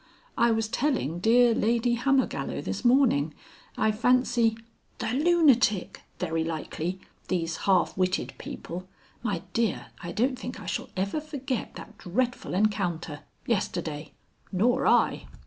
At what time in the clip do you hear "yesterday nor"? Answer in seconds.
13.45-14.87